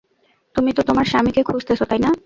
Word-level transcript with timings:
তুমি 0.55 0.71
তো 0.73 0.81
তোমার 0.81 1.05
স্বামীকে 1.05 1.41
খুজতেছো 1.43 1.85
তাই 1.85 1.99
না? 1.99 2.11